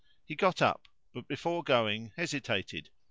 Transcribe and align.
He 0.25 0.33
got 0.35 0.63
up, 0.63 0.87
but 1.13 1.27
before 1.27 1.63
going 1.63 2.11
hesitated. 2.15 2.89